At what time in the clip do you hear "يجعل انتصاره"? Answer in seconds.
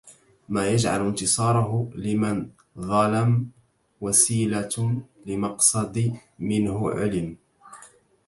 0.65-1.89